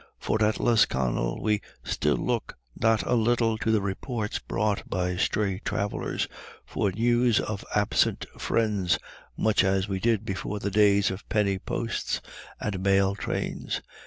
[0.17, 5.59] For at Lisconnel we still look not a little to the reports brought by stray
[5.59, 6.27] travellers
[6.65, 8.97] for news of absent friends,
[9.37, 12.19] much as we did before the days of penny posts
[12.59, 13.81] and mail trains.